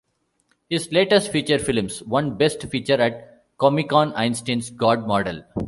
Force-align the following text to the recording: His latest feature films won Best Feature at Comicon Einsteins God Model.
His 0.67 0.91
latest 0.91 1.31
feature 1.31 1.59
films 1.59 2.01
won 2.01 2.35
Best 2.35 2.63
Feature 2.63 2.99
at 2.99 3.47
Comicon 3.59 4.15
Einsteins 4.15 4.75
God 4.75 5.05
Model. 5.05 5.43